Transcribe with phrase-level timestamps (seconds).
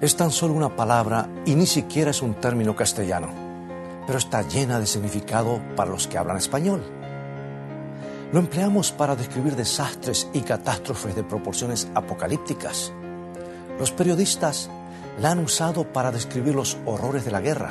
[0.00, 3.28] Es tan solo una palabra y ni siquiera es un término castellano,
[4.06, 6.82] pero está llena de significado para los que hablan español.
[8.32, 12.94] Lo empleamos para describir desastres y catástrofes de proporciones apocalípticas.
[13.78, 14.70] Los periodistas
[15.20, 17.70] la han usado para describir los horrores de la guerra.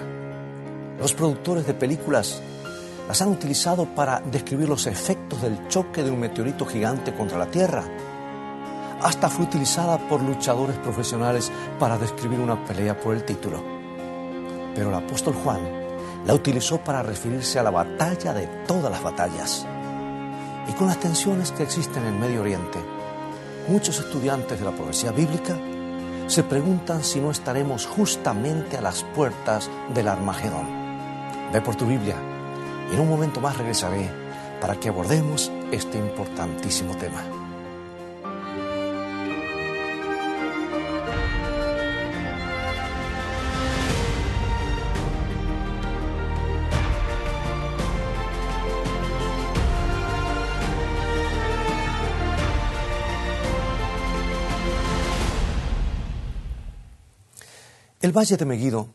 [0.99, 2.43] Los productores de películas
[3.07, 7.47] las han utilizado para describir los efectos del choque de un meteorito gigante contra la
[7.47, 7.83] Tierra.
[9.01, 13.63] Hasta fue utilizada por luchadores profesionales para describir una pelea por el título.
[14.75, 15.61] Pero el apóstol Juan
[16.25, 19.65] la utilizó para referirse a la batalla de todas las batallas.
[20.67, 22.79] Y con las tensiones que existen en Medio Oriente,
[23.69, 25.57] muchos estudiantes de la profecía bíblica
[26.27, 30.67] se preguntan si no estaremos justamente a las puertas del Armagedón.
[31.53, 32.17] Ve por tu Biblia
[32.91, 34.09] y en un momento más regresaré
[34.59, 37.38] para que abordemos este importantísimo tema.
[58.09, 58.89] El Valle de Megiddo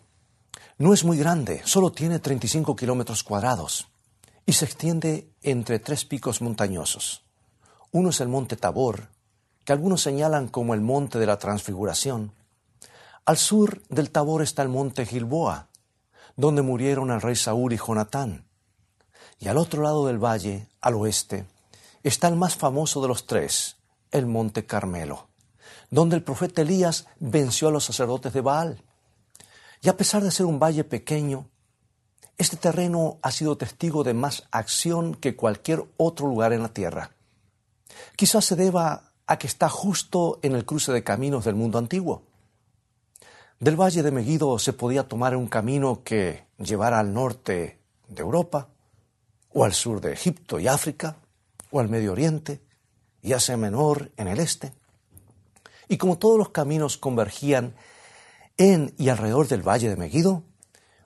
[0.76, 3.86] no es muy grande, solo tiene 35 kilómetros cuadrados
[4.44, 7.22] y se extiende entre tres picos montañosos.
[7.92, 9.10] Uno es el monte Tabor,
[9.64, 12.32] que algunos señalan como el monte de la transfiguración.
[13.24, 15.68] Al sur del Tabor está el monte Gilboa,
[16.34, 18.48] donde murieron el rey Saúl y Jonatán.
[19.38, 21.46] Y al otro lado del valle, al oeste,
[22.02, 23.76] está el más famoso de los tres,
[24.10, 25.28] el monte Carmelo,
[25.88, 28.82] donde el profeta Elías venció a los sacerdotes de Baal.
[29.84, 31.50] Y a pesar de ser un valle pequeño,
[32.38, 37.10] este terreno ha sido testigo de más acción que cualquier otro lugar en la tierra.
[38.16, 42.22] Quizás se deba a que está justo en el cruce de caminos del mundo antiguo.
[43.60, 48.68] Del valle de Megiddo se podía tomar un camino que llevara al norte de Europa,
[49.52, 51.18] o al sur de Egipto y África,
[51.70, 52.62] o al Medio Oriente,
[53.20, 54.72] y Asia Menor en el este.
[55.88, 57.74] Y como todos los caminos convergían
[58.56, 60.44] en y alrededor del valle de Megiddo,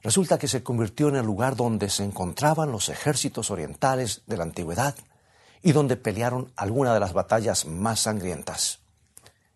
[0.03, 4.45] resulta que se convirtió en el lugar donde se encontraban los ejércitos orientales de la
[4.45, 4.95] antigüedad
[5.63, 8.81] y donde pelearon algunas de las batallas más sangrientas.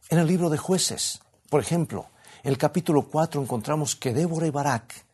[0.08, 2.06] En el libro de jueces, por ejemplo,
[2.42, 5.04] en el capítulo 4 encontramos que Débora y Barak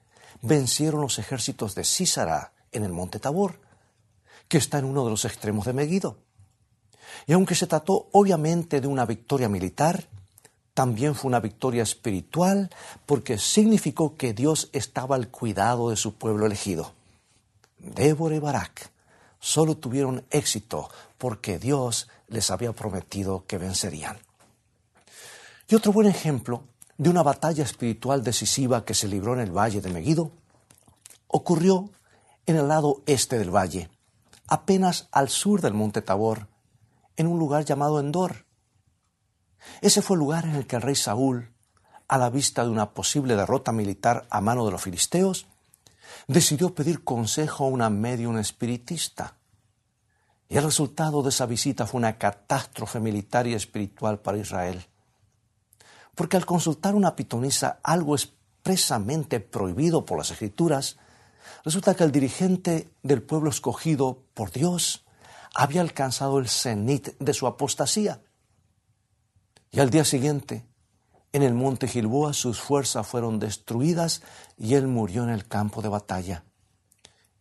[0.42, 3.60] vencieron los ejércitos de Císara en el monte Tabor,
[4.48, 6.18] que está en uno de los extremos de Megiddo.
[7.26, 10.08] Y aunque se trató obviamente de una victoria militar,
[10.78, 12.70] también fue una victoria espiritual
[13.04, 16.92] porque significó que Dios estaba al cuidado de su pueblo elegido.
[17.80, 18.92] Débora y Barak
[19.40, 24.18] solo tuvieron éxito porque Dios les había prometido que vencerían.
[25.68, 26.62] Y otro buen ejemplo
[26.96, 30.30] de una batalla espiritual decisiva que se libró en el valle de Megiddo
[31.26, 31.90] ocurrió
[32.46, 33.90] en el lado este del valle,
[34.46, 36.46] apenas al sur del monte Tabor,
[37.16, 38.47] en un lugar llamado Endor.
[39.80, 41.52] Ese fue el lugar en el que el rey Saúl,
[42.08, 45.46] a la vista de una posible derrota militar a mano de los filisteos,
[46.26, 49.34] decidió pedir consejo a una medium espiritista.
[50.48, 54.86] Y el resultado de esa visita fue una catástrofe militar y espiritual para Israel.
[56.14, 60.96] Porque al consultar una pitonisa algo expresamente prohibido por las escrituras,
[61.64, 65.04] resulta que el dirigente del pueblo escogido por Dios
[65.54, 68.20] había alcanzado el cenit de su apostasía.
[69.78, 70.66] Y al día siguiente,
[71.32, 74.22] en el monte Gilboa, sus fuerzas fueron destruidas
[74.56, 76.42] y él murió en el campo de batalla.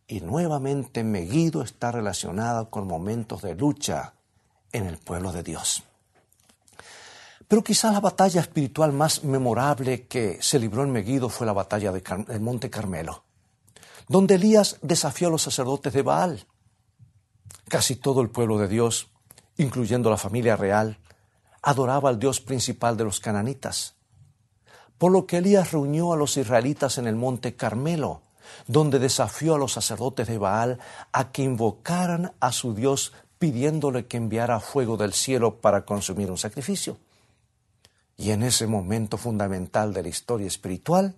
[0.06, 4.14] Y nuevamente Megiddo está relacionada con momentos de lucha
[4.70, 5.82] en el pueblo de Dios.
[7.48, 11.90] Pero quizá la batalla espiritual más memorable que se libró en Megiddo fue la batalla
[11.90, 13.24] del Monte Carmelo,
[14.06, 16.46] donde Elías desafió a los sacerdotes de Baal.
[17.66, 19.10] Casi todo el pueblo de Dios,
[19.56, 21.00] incluyendo la familia real,
[21.62, 23.94] adoraba al Dios principal de los cananitas.
[24.98, 28.22] Por lo que Elías reunió a los israelitas en el monte Carmelo,
[28.66, 30.78] donde desafió a los sacerdotes de Baal
[31.12, 36.38] a que invocaran a su Dios pidiéndole que enviara fuego del cielo para consumir un
[36.38, 36.96] sacrificio.
[38.16, 41.14] Y en ese momento fundamental de la historia espiritual,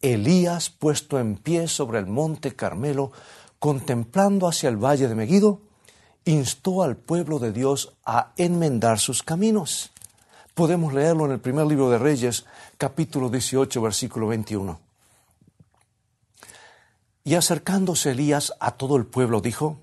[0.00, 3.12] Elías, puesto en pie sobre el monte Carmelo,
[3.58, 5.60] contemplando hacia el valle de Megiddo,
[6.24, 9.92] instó al pueblo de Dios a enmendar sus caminos.
[10.54, 12.44] Podemos leerlo en el primer libro de Reyes,
[12.78, 14.80] capítulo 18, versículo 21.
[17.24, 19.78] Y acercándose Elías a todo el pueblo, dijo,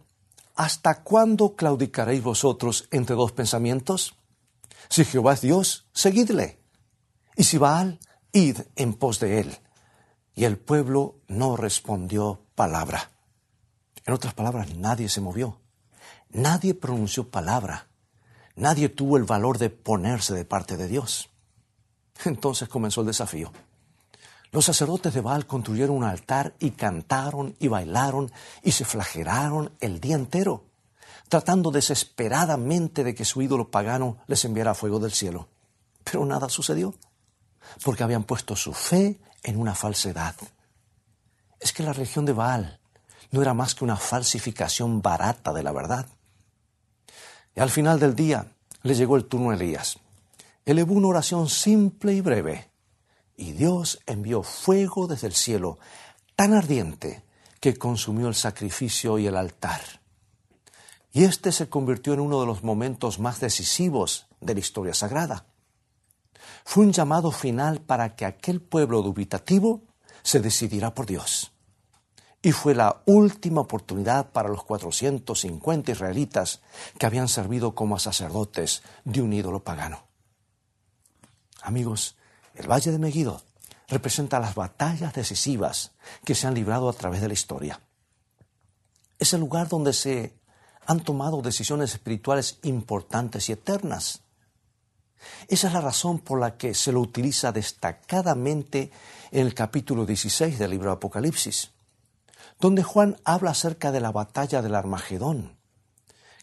[0.55, 4.15] ¿Hasta cuándo claudicaréis vosotros entre dos pensamientos?
[4.89, 6.59] Si Jehová es Dios, seguidle.
[7.35, 7.99] Y si Baal,
[8.31, 9.57] id en pos de él.
[10.35, 13.11] Y el pueblo no respondió palabra.
[14.05, 15.60] En otras palabras, nadie se movió.
[16.33, 17.87] Nadie pronunció palabra.
[18.55, 21.29] Nadie tuvo el valor de ponerse de parte de Dios.
[22.25, 23.51] Entonces comenzó el desafío.
[24.51, 28.31] Los sacerdotes de Baal construyeron un altar y cantaron y bailaron
[28.61, 30.65] y se flagelaron el día entero,
[31.29, 35.47] tratando desesperadamente de que su ídolo pagano les enviara fuego del cielo.
[36.03, 36.93] Pero nada sucedió,
[37.83, 40.35] porque habían puesto su fe en una falsedad.
[41.59, 42.79] Es que la religión de Baal
[43.31, 46.07] no era más que una falsificación barata de la verdad.
[47.55, 48.45] Y al final del día
[48.83, 49.99] le llegó el turno a Elías.
[50.65, 52.69] Elevó una oración simple y breve,
[53.35, 55.79] y Dios envió fuego desde el cielo
[56.35, 57.23] tan ardiente
[57.59, 59.81] que consumió el sacrificio y el altar.
[61.11, 65.45] Y este se convirtió en uno de los momentos más decisivos de la historia sagrada.
[66.63, 69.81] Fue un llamado final para que aquel pueblo dubitativo
[70.23, 71.51] se decidiera por Dios
[72.41, 76.61] y fue la última oportunidad para los 450 israelitas
[76.97, 80.03] que habían servido como sacerdotes de un ídolo pagano.
[81.61, 82.15] Amigos,
[82.55, 83.43] el Valle de Megiddo
[83.87, 85.91] representa las batallas decisivas
[86.25, 87.79] que se han librado a través de la historia.
[89.19, 90.33] Es el lugar donde se
[90.87, 94.21] han tomado decisiones espirituales importantes y eternas.
[95.47, 98.91] Esa es la razón por la que se lo utiliza destacadamente
[99.29, 101.69] en el capítulo 16 del libro de Apocalipsis
[102.61, 105.57] donde Juan habla acerca de la batalla del Armagedón,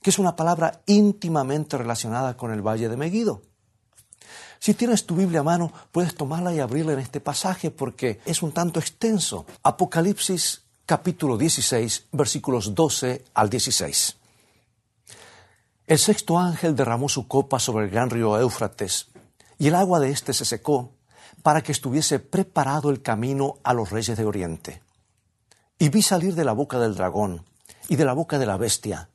[0.02, 3.42] que es una palabra íntimamente relacionada con el valle de Megiddo.
[4.58, 8.42] Si tienes tu Biblia a mano, puedes tomarla y abrirla en este pasaje porque es
[8.42, 9.46] un tanto extenso.
[9.62, 14.16] Apocalipsis capítulo 16, versículos 12 al 16.
[15.86, 19.06] El sexto ángel derramó su copa sobre el gran río Éufrates,
[19.56, 20.94] y el agua de éste se secó
[21.44, 24.82] para que estuviese preparado el camino a los reyes de Oriente.
[25.80, 27.44] Y vi salir de la boca del dragón,
[27.88, 29.10] y de la boca de la bestia,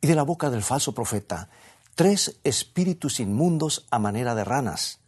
[0.00, 1.48] y de la boca del falso profeta,
[1.94, 4.98] tres espíritus inmundos a manera de ranas,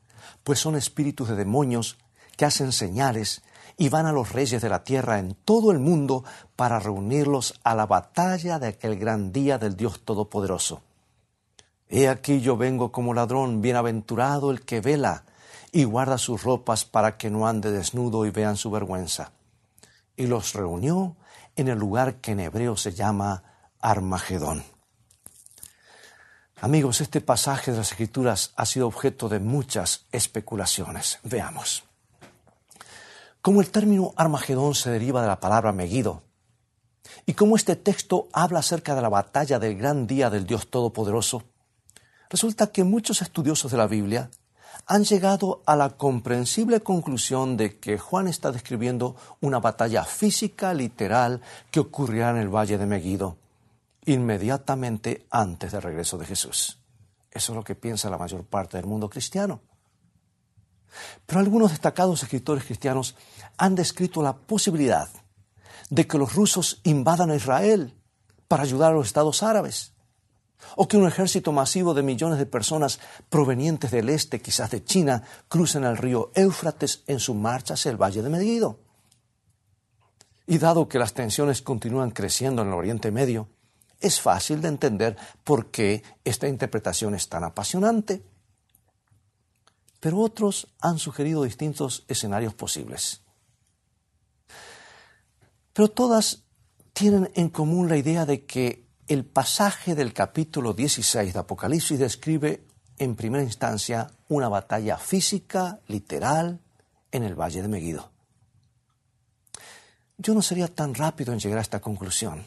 [0.44, 1.98] pues son espíritus de demonios
[2.36, 3.42] que hacen señales
[3.76, 6.22] y van a los reyes de la tierra en todo el mundo
[6.54, 10.80] para reunirlos a la batalla de aquel gran día del Dios Todopoderoso.
[11.88, 15.24] He aquí yo vengo como ladrón, bienaventurado el que vela
[15.72, 19.32] y guarda sus ropas para que no ande desnudo y vean su vergüenza
[20.20, 21.16] y los reunió
[21.56, 23.42] en el lugar que en hebreo se llama
[23.80, 24.62] Armagedón.
[26.60, 31.20] Amigos, este pasaje de las Escrituras ha sido objeto de muchas especulaciones.
[31.22, 31.84] Veamos.
[33.40, 36.22] Como el término Armagedón se deriva de la palabra Megido,
[37.24, 41.44] y como este texto habla acerca de la batalla del gran día del Dios Todopoderoso,
[42.28, 44.30] resulta que muchos estudiosos de la Biblia
[44.90, 51.40] han llegado a la comprensible conclusión de que Juan está describiendo una batalla física literal
[51.70, 53.36] que ocurrirá en el valle de Megiddo,
[54.04, 56.80] inmediatamente antes del regreso de Jesús.
[57.30, 59.60] Eso es lo que piensa la mayor parte del mundo cristiano.
[61.24, 63.14] Pero algunos destacados escritores cristianos
[63.58, 65.08] han descrito la posibilidad
[65.88, 67.94] de que los rusos invadan a Israel
[68.48, 69.92] para ayudar a los estados árabes
[70.76, 75.22] o que un ejército masivo de millones de personas provenientes del este, quizás de China,
[75.48, 78.80] crucen el río Éufrates en su marcha hacia el Valle de Megiddo.
[80.46, 83.48] Y dado que las tensiones continúan creciendo en el Oriente Medio,
[84.00, 88.24] es fácil de entender por qué esta interpretación es tan apasionante.
[90.00, 93.20] Pero otros han sugerido distintos escenarios posibles.
[95.72, 96.44] Pero todas
[96.94, 102.62] tienen en común la idea de que el pasaje del capítulo 16 de Apocalipsis describe
[102.96, 106.60] en primera instancia una batalla física, literal,
[107.10, 108.08] en el valle de Megiddo.
[110.16, 112.46] Yo no sería tan rápido en llegar a esta conclusión.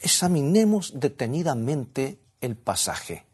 [0.00, 3.24] Examinemos detenidamente el pasaje.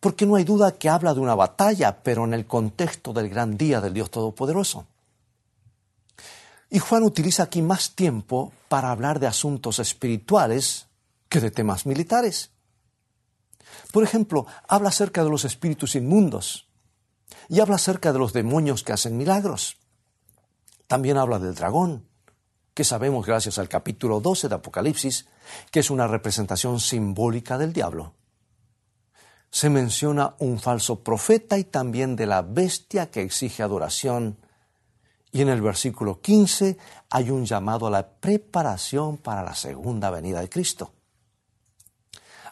[0.00, 3.56] Porque no hay duda que habla de una batalla, pero en el contexto del gran
[3.56, 4.88] día del Dios Todopoderoso.
[6.70, 10.85] Y Juan utiliza aquí más tiempo para hablar de asuntos espirituales
[11.28, 12.50] que de temas militares.
[13.92, 16.68] Por ejemplo, habla acerca de los espíritus inmundos
[17.48, 19.78] y habla acerca de los demonios que hacen milagros.
[20.86, 22.06] También habla del dragón,
[22.74, 25.26] que sabemos gracias al capítulo 12 de Apocalipsis,
[25.70, 28.14] que es una representación simbólica del diablo.
[29.50, 34.36] Se menciona un falso profeta y también de la bestia que exige adoración.
[35.32, 36.76] Y en el versículo 15
[37.10, 40.92] hay un llamado a la preparación para la segunda venida de Cristo.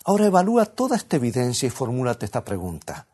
[0.05, 3.07] Ahora evalúa toda esta evidencia y formúlate esta pregunta.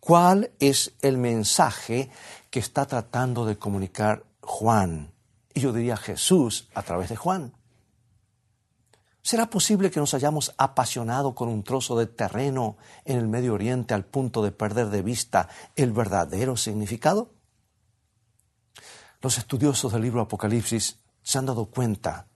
[0.00, 2.10] cuál es el mensaje
[2.50, 5.12] que está tratando de comunicar Juan.
[5.52, 7.52] Y yo diría Jesús a través de Juan.
[9.20, 13.92] ¿Será posible que nos hayamos apasionado con un trozo de terreno en el Medio Oriente
[13.92, 17.34] al punto de perder de vista el verdadero significado?
[19.20, 22.28] Los estudiosos del libro Apocalipsis se han dado cuenta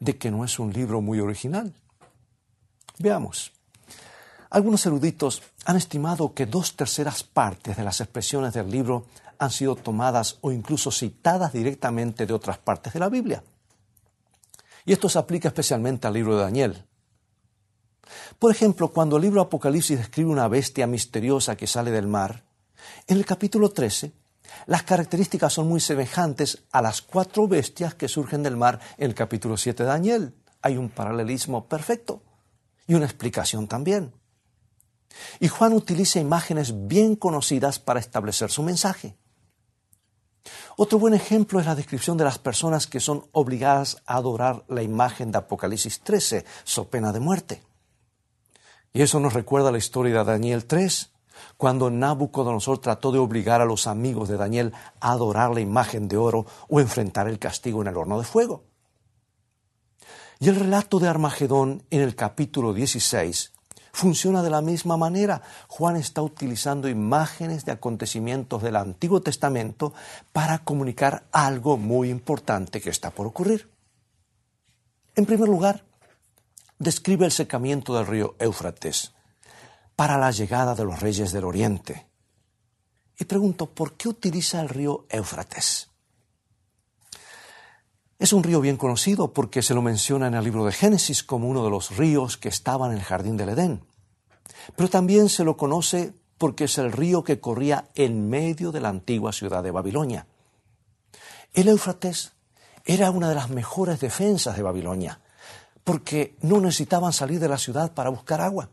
[0.00, 1.74] de que no es un libro muy original.
[3.00, 3.52] Veamos.
[4.50, 9.06] Algunos eruditos han estimado que dos terceras partes de las expresiones del libro
[9.38, 13.42] han sido tomadas o incluso citadas directamente de otras partes de la Biblia.
[14.84, 16.84] Y esto se aplica especialmente al libro de Daniel.
[18.38, 22.44] Por ejemplo, cuando el libro Apocalipsis describe una bestia misteriosa que sale del mar,
[23.06, 24.12] en el capítulo 13
[24.66, 29.14] las características son muy semejantes a las cuatro bestias que surgen del mar en el
[29.14, 30.34] capítulo 7 de Daniel.
[30.60, 32.20] Hay un paralelismo perfecto
[32.86, 34.12] y una explicación también.
[35.40, 39.16] Y Juan utiliza imágenes bien conocidas para establecer su mensaje.
[40.76, 44.82] Otro buen ejemplo es la descripción de las personas que son obligadas a adorar la
[44.82, 47.62] imagen de Apocalipsis 13, so pena de muerte.
[48.92, 51.10] Y eso nos recuerda la historia de Daniel 3,
[51.56, 56.16] cuando Nabucodonosor trató de obligar a los amigos de Daniel a adorar la imagen de
[56.16, 58.64] oro o enfrentar el castigo en el horno de fuego.
[60.42, 63.52] Y el relato de Armagedón en el capítulo 16
[63.92, 65.42] funciona de la misma manera.
[65.68, 69.92] Juan está utilizando imágenes de acontecimientos del Antiguo Testamento
[70.32, 73.70] para comunicar algo muy importante que está por ocurrir.
[75.14, 75.84] En primer lugar,
[76.78, 79.12] describe el secamiento del río Éufrates
[79.94, 82.06] para la llegada de los reyes del Oriente.
[83.18, 85.89] Y pregunto, ¿por qué utiliza el río Éufrates?
[88.20, 91.48] Es un río bien conocido porque se lo menciona en el libro de Génesis como
[91.48, 93.82] uno de los ríos que estaban en el jardín del Edén.
[94.76, 98.90] Pero también se lo conoce porque es el río que corría en medio de la
[98.90, 100.26] antigua ciudad de Babilonia.
[101.54, 102.32] El Éufrates
[102.84, 105.18] era una de las mejores defensas de Babilonia,
[105.82, 108.68] porque no necesitaban salir de la ciudad para buscar agua.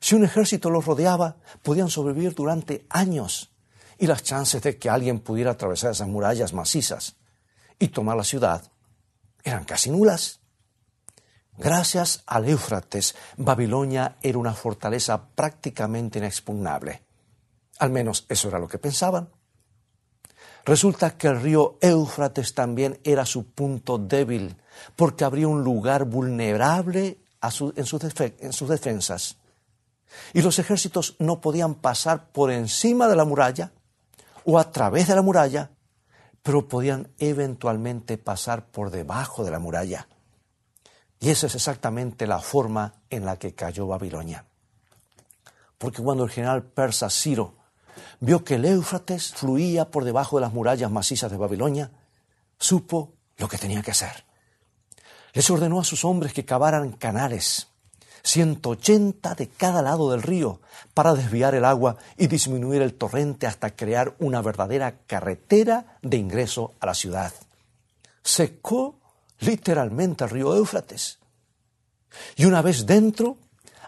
[0.00, 3.52] Si un ejército los rodeaba, podían sobrevivir durante años
[3.98, 7.19] y las chances de que alguien pudiera atravesar esas murallas macizas
[7.80, 8.62] y tomar la ciudad
[9.42, 10.38] eran casi nulas.
[11.58, 17.02] Gracias al Éufrates, Babilonia era una fortaleza prácticamente inexpugnable.
[17.78, 19.28] Al menos eso era lo que pensaban.
[20.64, 24.56] Resulta que el río Éufrates también era su punto débil,
[24.94, 27.84] porque habría un lugar vulnerable en,
[28.38, 29.36] en sus defensas.
[30.34, 33.72] Y los ejércitos no podían pasar por encima de la muralla
[34.44, 35.70] o a través de la muralla
[36.42, 40.08] pero podían eventualmente pasar por debajo de la muralla.
[41.18, 44.46] Y esa es exactamente la forma en la que cayó Babilonia.
[45.76, 47.54] Porque cuando el general persa Ciro
[48.20, 51.90] vio que el Éufrates fluía por debajo de las murallas macizas de Babilonia,
[52.58, 54.24] supo lo que tenía que hacer.
[55.32, 57.69] Les ordenó a sus hombres que cavaran canales
[58.22, 60.60] 180 de cada lado del río
[60.94, 66.74] para desviar el agua y disminuir el torrente hasta crear una verdadera carretera de ingreso
[66.80, 67.32] a la ciudad.
[68.22, 68.98] Secó
[69.40, 71.18] literalmente el río Éufrates.
[72.36, 73.38] Y una vez dentro,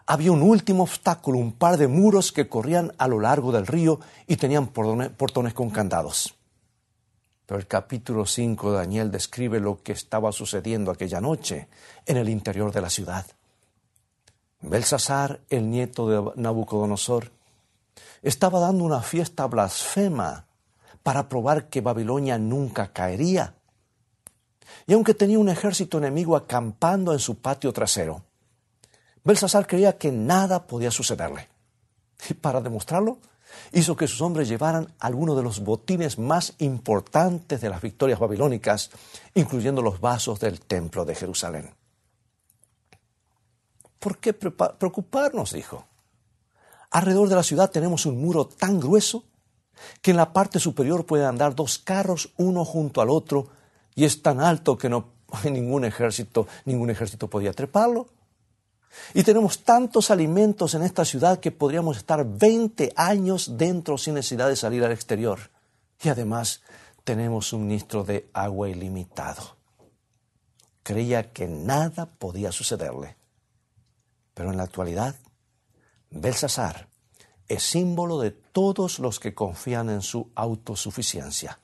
[0.06, 4.00] había un último obstáculo, un par de muros que corrían a lo largo del río
[4.26, 6.34] y tenían portones con candados.
[7.46, 11.68] Pero el capítulo 5 de Daniel describe lo que estaba sucediendo aquella noche
[12.06, 13.26] en el interior de la ciudad.
[14.62, 17.30] Belsasar, el nieto de Nabucodonosor,
[18.22, 20.46] estaba dando una fiesta blasfema
[21.02, 23.54] para probar que Babilonia nunca caería.
[24.86, 28.22] Y aunque tenía un ejército enemigo acampando en su patio trasero,
[29.24, 31.48] Belsasar creía que nada podía sucederle.
[32.28, 33.18] Y para demostrarlo,
[33.72, 38.90] hizo que sus hombres llevaran algunos de los botines más importantes de las victorias babilónicas,
[39.34, 41.81] incluyendo los vasos del templo de Jerusalén.
[44.02, 45.52] ¿Por qué preocuparnos?
[45.52, 45.86] dijo.
[46.90, 49.22] Alrededor de la ciudad tenemos un muro tan grueso
[50.00, 53.46] que en la parte superior pueden andar dos carros uno junto al otro
[53.94, 55.12] y es tan alto que no
[55.44, 58.08] ningún ejército, ningún ejército podía treparlo.
[59.14, 64.48] Y tenemos tantos alimentos en esta ciudad que podríamos estar 20 años dentro sin necesidad
[64.48, 65.38] de salir al exterior.
[66.02, 66.60] Y además
[67.04, 69.56] tenemos suministro de agua ilimitado.
[70.82, 73.21] Creía que nada podía sucederle.
[74.34, 75.16] Pero en la actualidad,
[76.10, 76.88] Belsasar
[77.48, 81.58] es símbolo de todos los que confían en su autosuficiencia.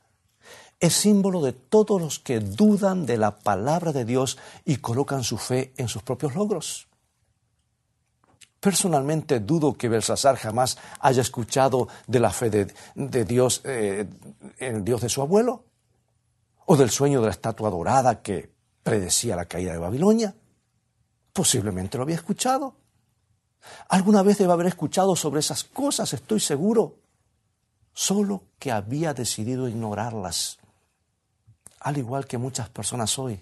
[0.81, 5.39] Es símbolo de todos los que dudan de la palabra de Dios y colocan su
[5.39, 6.89] fe en sus propios logros.
[8.61, 14.07] Personalmente dudo que Belsasar jamás haya escuchado de la fe de, Dios, eh,
[14.59, 15.65] el Dios de su abuelo,
[16.67, 18.51] o del sueño de la estatua dorada que
[18.83, 20.35] predecía la caída de Babilonia.
[21.39, 22.75] Posiblemente lo había escuchado.
[23.91, 26.97] Alguna vez debe haber escuchado sobre esas cosas, estoy seguro.
[27.93, 30.59] Solo que había decidido ignorarlas.
[31.79, 33.41] Al igual que muchas personas hoy,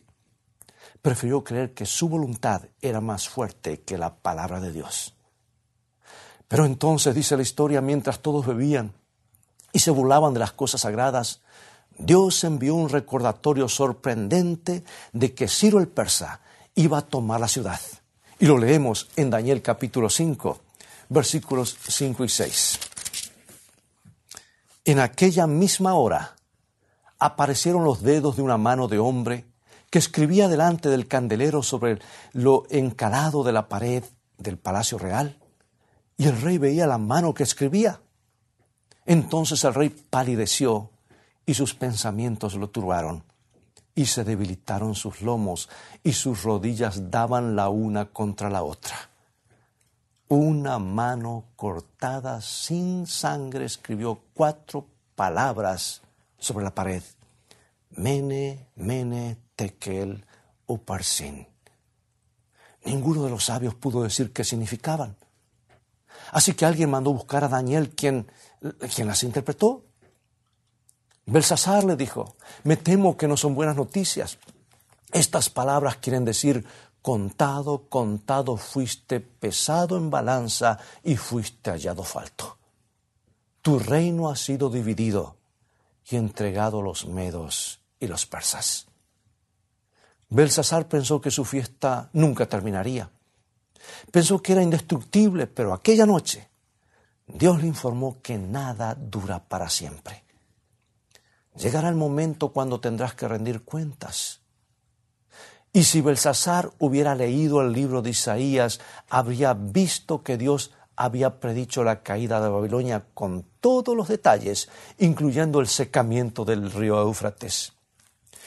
[1.00, 5.15] prefirió creer que su voluntad era más fuerte que la palabra de Dios.
[6.49, 8.93] Pero entonces, dice la historia, mientras todos bebían
[9.73, 11.41] y se burlaban de las cosas sagradas,
[11.97, 14.85] Dios envió un recordatorio sorprendente
[15.15, 16.43] de que Ciro el persa
[16.76, 17.80] iba a tomar la ciudad.
[18.38, 20.61] Y lo leemos en Daniel capítulo 5,
[21.09, 22.78] versículos 5 y 6.
[24.85, 26.37] En aquella misma hora
[27.18, 29.47] aparecieron los dedos de una mano de hombre
[29.90, 31.99] que escribía delante del candelero sobre
[32.33, 34.04] lo encalado de la pared
[34.37, 35.38] del palacio real.
[36.18, 38.00] Y el rey veía la mano que escribía.
[39.06, 40.90] Entonces el rey palideció
[41.47, 43.25] y sus pensamientos lo turbaron
[43.97, 45.69] y se debilitaron sus lomos
[46.05, 48.95] y sus rodillas daban la una contra la otra.
[50.29, 56.03] Una mano cortada sin sangre escribió cuatro palabras
[56.38, 57.03] sobre la pared.
[57.91, 60.25] Mene, mene, tekel,
[60.67, 61.49] uparsin.
[62.85, 65.17] Ninguno de los sabios pudo decir qué significaban.
[66.33, 68.31] Así que alguien mandó buscar a Daniel, quien,
[68.95, 69.86] quien las interpretó.
[71.26, 74.38] Belsasar le dijo, me temo que no son buenas noticias.
[75.12, 76.64] Estas palabras quieren decir,
[77.02, 82.59] contado, contado fuiste, pesado en balanza y fuiste hallado falto.
[83.61, 85.37] Tu reino ha sido dividido
[86.09, 88.87] y entregado a los medos y los persas.
[90.28, 93.11] Belsasar pensó que su fiesta nunca terminaría.
[94.12, 96.49] Pensó que era indestructible, pero aquella noche
[97.26, 100.25] Dios le informó que nada dura para siempre.
[101.58, 104.40] Llegará el momento cuando tendrás que rendir cuentas.
[105.73, 111.84] Y si Belsasar hubiera leído el libro de Isaías, habría visto que Dios había predicho
[111.84, 117.75] la caída de Babilonia con todos los detalles, incluyendo el secamiento del río Éufrates.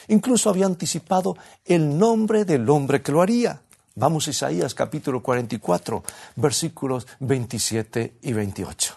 [0.08, 3.62] Incluso había anticipado el nombre del hombre que lo haría.
[3.94, 6.02] Vamos a Isaías capítulo 44,
[6.36, 8.96] versículos 27 y 28.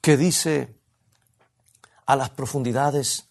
[0.00, 0.77] Que dice,
[2.08, 3.28] a las profundidades,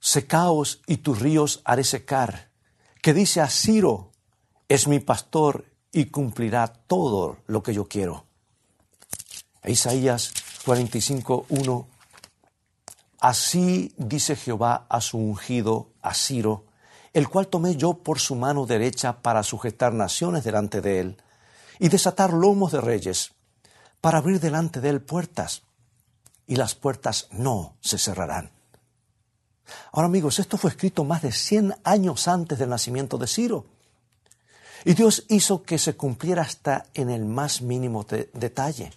[0.00, 2.48] secaos y tus ríos haré secar.
[3.02, 4.10] Que dice a Ciro,
[4.70, 8.24] es mi pastor y cumplirá todo lo que yo quiero.
[9.64, 10.32] Isaías
[10.64, 11.88] 45, 1.
[13.20, 16.64] Así dice Jehová a su ungido, a Ciro,
[17.12, 21.22] el cual tomé yo por su mano derecha para sujetar naciones delante de él,
[21.78, 23.32] y desatar lomos de reyes,
[24.00, 25.67] para abrir delante de él puertas
[26.48, 28.50] y las puertas no se cerrarán.
[29.92, 33.66] Ahora amigos, esto fue escrito más de 100 años antes del nacimiento de Ciro.
[34.84, 38.92] Y Dios hizo que se cumpliera hasta en el más mínimo detalle.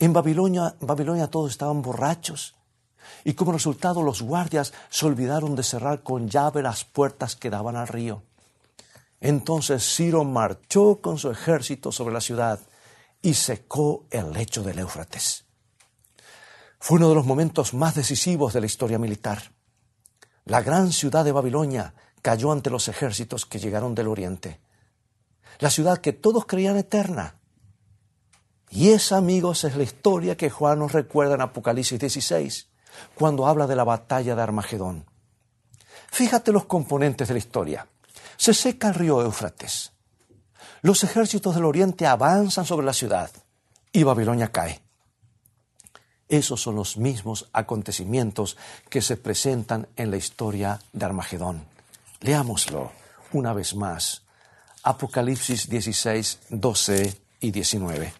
[0.00, 2.56] En Babilonia, Babilonia todos estaban borrachos
[3.24, 7.76] y como resultado los guardias se olvidaron de cerrar con llave las puertas que daban
[7.76, 8.22] al río.
[9.20, 12.60] Entonces Ciro marchó con su ejército sobre la ciudad
[13.22, 15.47] y secó el lecho del Éufrates.
[16.78, 19.52] Fue uno de los momentos más decisivos de la historia militar.
[20.44, 24.60] La gran ciudad de Babilonia cayó ante los ejércitos que llegaron del oriente.
[25.58, 27.34] La ciudad que todos creían eterna.
[28.70, 32.68] Y esa, amigos, es la historia que Juan nos recuerda en Apocalipsis 16,
[33.14, 35.04] cuando habla de la batalla de Armagedón.
[36.10, 37.88] Fíjate los componentes de la historia.
[38.36, 39.92] Se seca el río Éufrates.
[40.82, 43.30] Los ejércitos del oriente avanzan sobre la ciudad
[43.92, 44.80] y Babilonia cae.
[46.28, 48.56] Esos son los mismos acontecimientos
[48.90, 51.64] que se presentan en la historia de Armagedón.
[52.20, 52.92] Leámoslo
[53.32, 54.22] una vez más.
[54.82, 58.14] Apocalipsis 16, 12 y 19.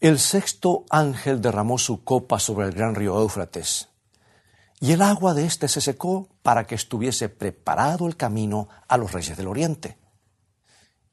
[0.00, 3.88] El sexto ángel derramó su copa sobre el gran río Éufrates,
[4.80, 9.12] y el agua de éste se secó para que estuviese preparado el camino a los
[9.12, 9.96] reyes del oriente.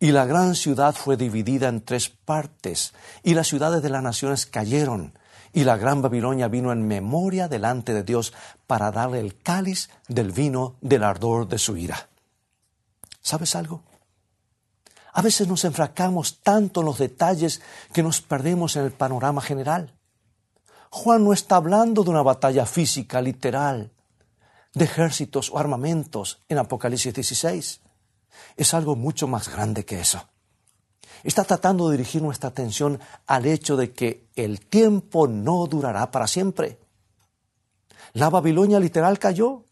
[0.02, 4.48] Y la gran ciudad fue dividida en tres partes, y las ciudades de las naciones
[4.48, 5.14] cayeron,
[5.54, 8.34] y la gran Babilonia vino en memoria delante de Dios
[8.66, 12.10] para darle el cáliz del vino del ardor de su ira.
[13.22, 13.84] ¿Sabes algo?
[15.14, 17.62] A veces nos enfracamos tanto en los detalles
[17.94, 19.94] que nos perdemos en el panorama general.
[20.90, 23.92] Juan no está hablando de una batalla física, literal,
[24.74, 27.81] de ejércitos o armamentos en Apocalipsis 16
[28.58, 30.28] es algo mucho más grande que eso.
[31.24, 36.28] Está tratando de dirigir nuestra atención al hecho de que el tiempo no durará para
[36.28, 36.80] siempre.
[38.14, 39.66] La Babilonia literal cayó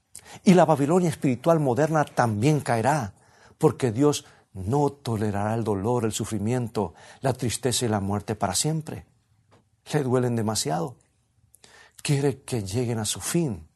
[0.43, 3.13] y la Babilonia espiritual moderna también caerá,
[3.57, 9.05] porque Dios no tolerará el dolor, el sufrimiento, la tristeza y la muerte para siempre.
[9.91, 10.95] Le duelen demasiado.
[12.01, 13.67] Quiere que lleguen a su fin.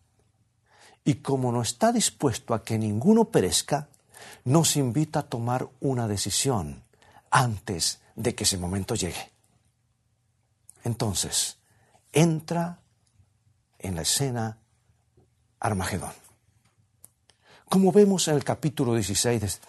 [1.04, 3.89] Y como no está dispuesto a que ninguno perezca,
[4.44, 6.84] nos invita a tomar una decisión
[7.30, 9.32] antes de que ese momento llegue.
[10.84, 11.58] Entonces,
[12.12, 12.80] entra
[13.80, 14.60] en la escena
[15.60, 16.12] Armagedón.
[17.70, 19.62] Como vemos en el capítulo 16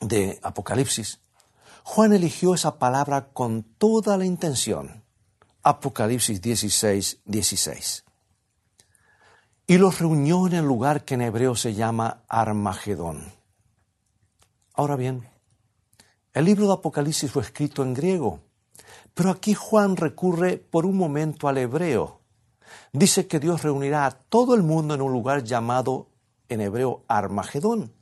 [0.00, 1.20] de, Apocalipsis,
[1.82, 5.04] Juan eligió esa palabra con toda la intención.
[5.62, 8.04] Apocalipsis 16, 16.
[9.66, 13.37] Y los reunió en el lugar que en hebreo se llama Armagedón.
[14.78, 15.28] Ahora bien,
[16.32, 18.38] el libro de Apocalipsis fue escrito en griego,
[19.12, 22.20] pero aquí Juan recurre por un momento al hebreo.
[22.92, 26.06] Dice que Dios reunirá a todo el mundo en un lugar llamado
[26.48, 27.92] en hebreo Armagedón.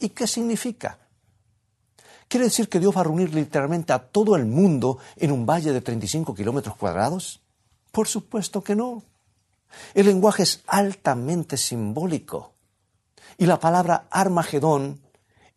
[0.00, 0.98] ¿Y qué significa?
[2.26, 5.72] ¿Quiere decir que Dios va a reunir literalmente a todo el mundo en un valle
[5.72, 7.40] de 35 kilómetros cuadrados?
[7.92, 9.04] Por supuesto que no.
[9.94, 12.54] El lenguaje es altamente simbólico.
[13.38, 15.05] Y la palabra Armagedón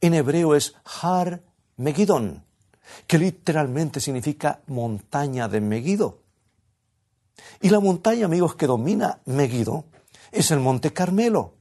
[0.02, 1.44] en hebreo es Har
[1.78, 2.46] Megidón,
[3.08, 6.24] que literalmente significa montaña de Megido.
[7.62, 9.86] Y la montaña, amigos, que domina Megido
[10.32, 11.56] es el Monte Carmelo,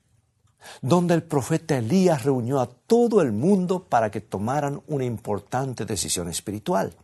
[0.83, 6.29] donde el profeta Elías reunió a todo el mundo para que tomaran una importante decisión
[6.29, 6.94] espiritual.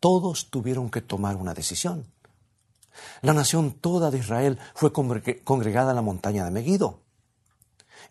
[0.00, 2.06] Todos tuvieron que tomar una decisión.
[3.22, 7.00] La nación toda de Israel fue congregada en la montaña de Megido.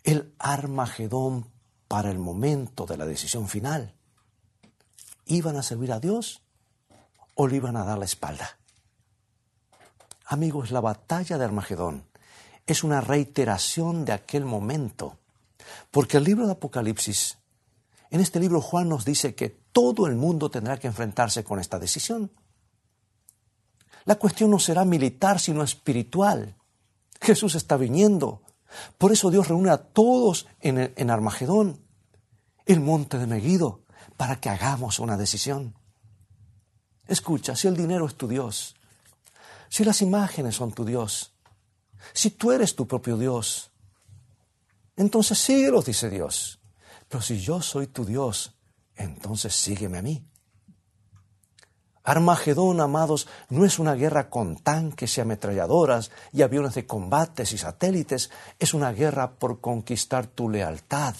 [0.04, 1.46] El Armagedón
[1.88, 3.94] para el momento de la decisión final.
[5.26, 6.42] ¿Iban a servir a Dios
[7.34, 8.58] o le iban a dar la espalda?
[10.26, 12.04] Amigos, la batalla de Armagedón
[12.66, 15.16] es una reiteración de aquel momento,
[15.90, 17.38] porque el libro de Apocalipsis,
[18.10, 21.78] en este libro Juan nos dice que todo el mundo tendrá que enfrentarse con esta
[21.78, 22.30] decisión.
[24.04, 26.56] La cuestión no será militar, sino espiritual.
[27.20, 28.42] Jesús está viniendo.
[28.98, 31.80] Por eso Dios reúne a todos en, Armagedón,
[32.66, 33.82] el monte de Megido,
[34.16, 35.74] para que hagamos una decisión.
[37.06, 38.74] Escucha, si el dinero es tu Dios,
[39.68, 41.32] si las imágenes son tu Dios,
[42.12, 43.70] si tú eres tu propio Dios,
[44.96, 46.58] entonces síguelos, dice Dios.
[47.08, 48.54] Pero si yo soy tu Dios,
[48.96, 50.24] entonces sígueme a mí.
[52.08, 57.58] Armagedón, amados, no es una guerra con tanques y ametralladoras y aviones de combates y
[57.58, 61.14] satélites, es una guerra por conquistar tu lealtad.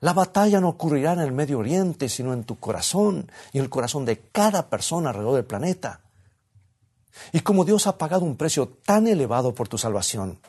[0.00, 3.70] La batalla no ocurrirá en el Medio Oriente, sino en tu corazón y en el
[3.70, 6.02] corazón de cada persona alrededor del planeta.
[7.32, 10.40] Y como Dios ha pagado un precio tan elevado por tu salvación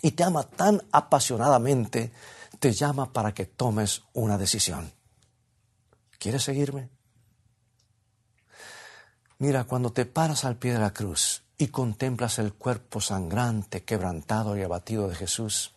[0.00, 2.12] y te ama tan apasionadamente,
[2.60, 4.92] te llama para que tomes una decisión.
[6.20, 6.94] ¿Quieres seguirme?
[9.46, 14.56] Mira, cuando te paras al pie de la cruz y contemplas el cuerpo sangrante, quebrantado
[14.56, 15.74] y abatido de Jesús,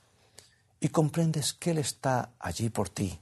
[0.79, 3.19] y comprendes que Él está allí por ti,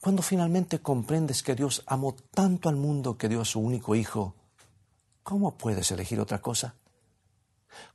[0.00, 4.34] cuando finalmente comprendes que Dios amó tanto al mundo que dio a su único Hijo,
[5.22, 6.76] ¿cómo puedes elegir otra cosa?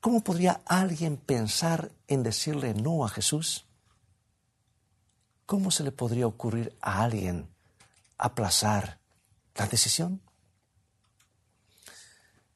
[0.01, 3.65] ¿Cómo podría alguien pensar en decirle no a Jesús?
[5.47, 7.49] ¿Cómo se le podría ocurrir a alguien
[8.19, 8.99] aplazar
[9.55, 10.21] la decisión?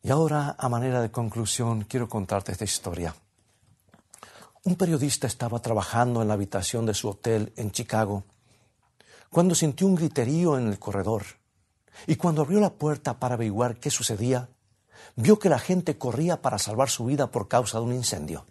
[0.03, 3.15] Y ahora, a manera de conclusión, quiero contarte esta historia.
[4.63, 8.23] Un periodista estaba trabajando en la habitación de su hotel en Chicago
[9.29, 11.23] cuando sintió un griterío en el corredor
[12.05, 14.49] y cuando abrió la puerta para averiguar qué sucedía,
[15.15, 18.45] vio que la gente corría para salvar su vida por causa de un incendio.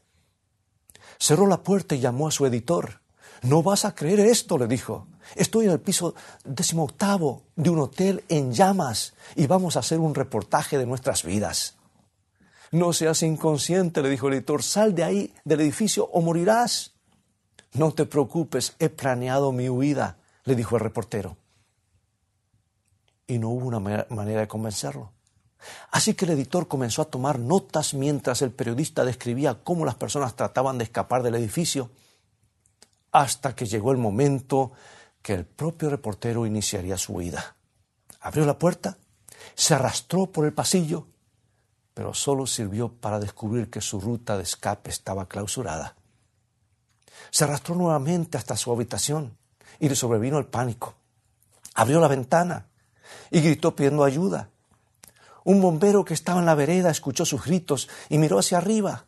[1.18, 3.00] Cerró la puerta y llamó a su editor.
[3.42, 5.06] No vas a creer esto, le dijo.
[5.34, 10.14] Estoy en el piso decimoctavo de un hotel en llamas y vamos a hacer un
[10.14, 11.74] reportaje de nuestras vidas.
[12.70, 16.92] No seas inconsciente, le dijo el editor, sal de ahí, del edificio, o morirás.
[17.74, 21.36] No te preocupes, he planeado mi huida, le dijo el reportero.
[23.26, 25.12] Y no hubo una manera de convencerlo.
[25.90, 30.34] Así que el editor comenzó a tomar notas mientras el periodista describía cómo las personas
[30.36, 31.90] trataban de escapar del edificio,
[33.12, 34.72] hasta que llegó el momento
[35.26, 37.56] que el propio reportero iniciaría su huida.
[38.20, 38.96] Abrió la puerta,
[39.56, 41.08] se arrastró por el pasillo,
[41.94, 45.96] pero solo sirvió para descubrir que su ruta de escape estaba clausurada.
[47.30, 49.36] Se arrastró nuevamente hasta su habitación
[49.80, 50.94] y le sobrevino el pánico.
[51.74, 52.68] Abrió la ventana
[53.32, 54.50] y gritó pidiendo ayuda.
[55.42, 59.06] Un bombero que estaba en la vereda escuchó sus gritos y miró hacia arriba.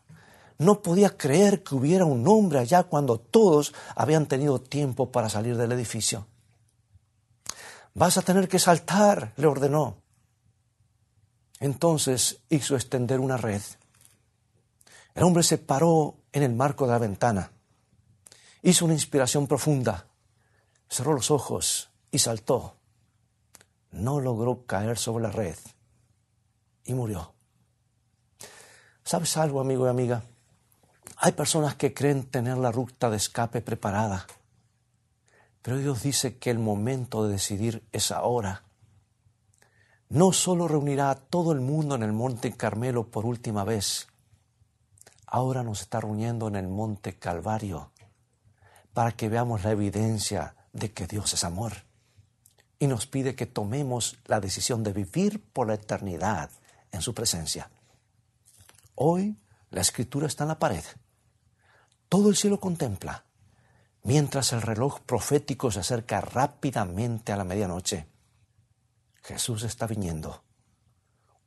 [0.58, 5.56] No podía creer que hubiera un hombre allá cuando todos habían tenido tiempo para salir
[5.56, 6.26] del edificio.
[7.94, 9.96] Vas a tener que saltar, le ordenó.
[11.60, 13.62] Entonces hizo extender una red.
[15.14, 17.52] El hombre se paró en el marco de la ventana.
[18.62, 20.06] Hizo una inspiración profunda.
[20.88, 22.76] Cerró los ojos y saltó.
[23.90, 25.56] No logró caer sobre la red
[26.84, 27.32] y murió.
[29.04, 30.22] ¿Sabes algo, amigo y amiga?
[31.20, 34.28] Hay personas que creen tener la ruta de escape preparada,
[35.62, 38.62] pero Dios dice que el momento de decidir es ahora.
[40.08, 44.06] No solo reunirá a todo el mundo en el monte Carmelo por última vez,
[45.26, 47.90] ahora nos está reuniendo en el monte Calvario
[48.92, 51.72] para que veamos la evidencia de que Dios es amor.
[52.78, 56.48] Y nos pide que tomemos la decisión de vivir por la eternidad
[56.92, 57.70] en su presencia.
[58.94, 59.36] Hoy
[59.70, 60.84] la escritura está en la pared.
[62.08, 63.24] Todo el cielo contempla,
[64.02, 68.06] mientras el reloj profético se acerca rápidamente a la medianoche.
[69.22, 70.42] Jesús está viniendo,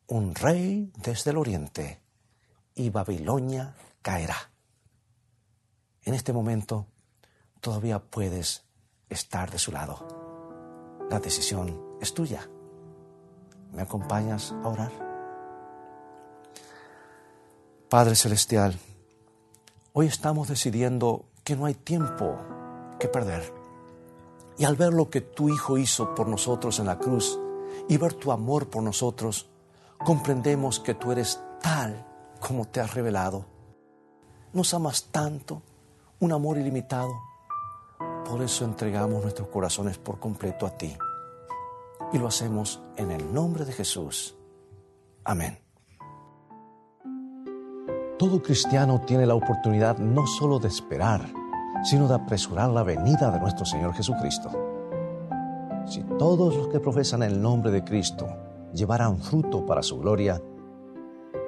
[0.07, 2.01] un rey desde el oriente,
[2.75, 4.51] y Babilonia caerá.
[6.03, 6.85] En este momento
[7.59, 8.63] todavía puedes
[9.09, 11.07] estar de su lado.
[11.09, 12.47] La decisión es tuya.
[13.73, 14.91] ¿Me acompañas a orar?
[17.89, 18.79] Padre Celestial,
[19.93, 22.37] Hoy estamos decidiendo que no hay tiempo
[22.97, 23.53] que perder.
[24.57, 27.37] Y al ver lo que tu Hijo hizo por nosotros en la cruz
[27.89, 29.49] y ver tu amor por nosotros,
[30.05, 32.05] comprendemos que tú eres tal
[32.39, 33.45] como te has revelado.
[34.53, 35.61] Nos amas tanto,
[36.21, 37.11] un amor ilimitado.
[38.29, 40.95] Por eso entregamos nuestros corazones por completo a ti.
[42.13, 44.35] Y lo hacemos en el nombre de Jesús.
[45.25, 45.70] Amén.
[48.21, 51.21] Todo cristiano tiene la oportunidad no solo de esperar,
[51.83, 54.51] sino de apresurar la venida de nuestro Señor Jesucristo.
[55.87, 58.27] Si todos los que profesan el nombre de Cristo
[58.75, 60.39] llevaran fruto para su gloria,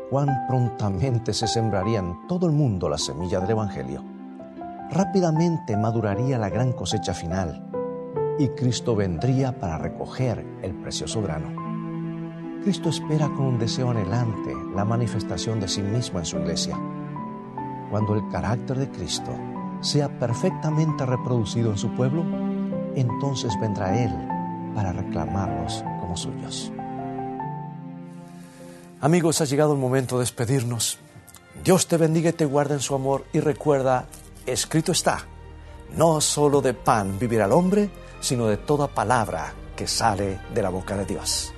[0.09, 4.03] cuán prontamente se sembraría en todo el mundo la semilla del Evangelio.
[4.89, 7.69] Rápidamente maduraría la gran cosecha final
[8.39, 11.62] y Cristo vendría para recoger el precioso grano.
[12.63, 16.80] Cristo espera con un deseo anhelante la manifestación de sí mismo en su iglesia.
[17.91, 19.38] Cuando el carácter de Cristo
[19.82, 22.23] sea perfectamente reproducido en su pueblo,
[22.95, 24.12] entonces vendrá Él
[24.73, 26.71] para reclamarlos como suyos.
[29.02, 30.99] Amigos, ha llegado el momento de despedirnos.
[31.65, 34.06] Dios te bendiga y te guarde en su amor y recuerda,
[34.45, 35.26] escrito está,
[35.97, 37.89] no solo de pan vivirá el hombre,
[38.21, 41.54] sino de toda palabra que sale de la boca de Dios.